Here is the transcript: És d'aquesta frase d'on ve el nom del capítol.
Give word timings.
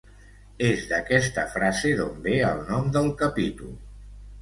És 0.69 0.85
d'aquesta 0.91 1.45
frase 1.57 1.93
d'on 2.01 2.19
ve 2.27 2.37
el 2.51 2.67
nom 2.73 2.91
del 2.99 3.15
capítol. 3.25 3.75